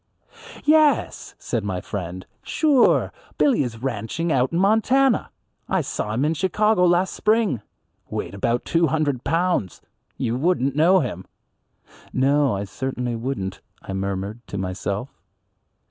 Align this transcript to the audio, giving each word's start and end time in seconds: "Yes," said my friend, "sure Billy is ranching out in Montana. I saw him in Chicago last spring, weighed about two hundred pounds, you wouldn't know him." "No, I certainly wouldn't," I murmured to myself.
"Yes," 0.65 1.35
said 1.37 1.63
my 1.63 1.79
friend, 1.79 2.25
"sure 2.41 3.13
Billy 3.37 3.61
is 3.61 3.83
ranching 3.83 4.31
out 4.31 4.51
in 4.51 4.57
Montana. 4.57 5.29
I 5.69 5.81
saw 5.81 6.15
him 6.15 6.25
in 6.25 6.33
Chicago 6.33 6.87
last 6.87 7.13
spring, 7.13 7.61
weighed 8.09 8.33
about 8.33 8.65
two 8.65 8.87
hundred 8.87 9.23
pounds, 9.23 9.79
you 10.17 10.35
wouldn't 10.37 10.75
know 10.75 11.01
him." 11.01 11.27
"No, 12.11 12.55
I 12.55 12.63
certainly 12.63 13.15
wouldn't," 13.15 13.61
I 13.83 13.93
murmured 13.93 14.39
to 14.47 14.57
myself. 14.57 15.21